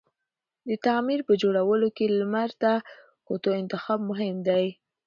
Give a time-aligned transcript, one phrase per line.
[0.67, 2.71] د تعمير په جوړولو کی لمر ته
[3.27, 4.65] کوتو انتخاب مهم دی